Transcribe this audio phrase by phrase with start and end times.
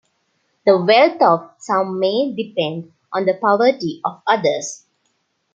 [0.65, 4.87] The wealth of some may "depend" on the poverty of others.